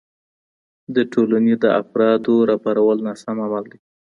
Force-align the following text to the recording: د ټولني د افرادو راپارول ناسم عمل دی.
د 0.95 0.97
ټولني 1.13 1.53
د 1.63 1.65
افرادو 1.81 2.35
راپارول 2.49 2.97
ناسم 3.07 3.37
عمل 3.45 3.65
دی. 3.71 3.79